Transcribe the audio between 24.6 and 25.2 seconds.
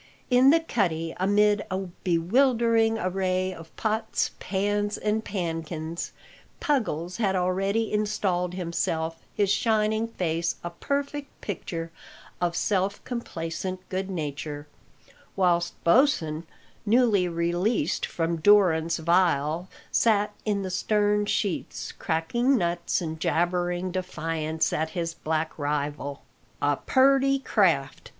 at his